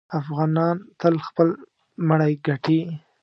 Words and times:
افغانان 0.19 0.75
تل 0.99 1.15
خپل 1.27 1.47
مړی 2.07 2.33
ګټي. 2.47 2.79